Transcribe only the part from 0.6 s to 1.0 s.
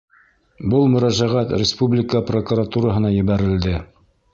Был